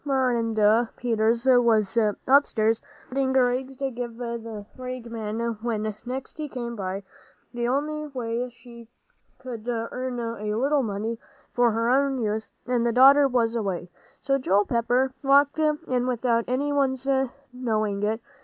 [0.03, 1.95] Marinda Peters was
[2.27, 7.03] upstairs sorting rags to give the rag man when next he came by,
[7.53, 8.87] the only way she
[9.37, 11.19] could earn a little money
[11.53, 16.45] for her own use, and the daughter was away; so Joel Pepper walked in without
[16.47, 17.07] any one's
[17.53, 18.21] knowing it.